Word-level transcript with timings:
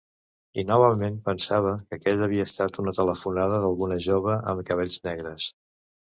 I 0.59 0.61
novament 0.69 1.19
pensava 1.27 1.73
que 1.89 1.97
aquella 1.97 2.25
havia 2.29 2.47
estat 2.49 2.81
una 2.85 2.95
telefonada 3.01 3.61
d'alguna 3.67 4.01
jove 4.09 4.41
amb 4.55 4.67
cabells 4.73 4.99
negres... 5.11 5.49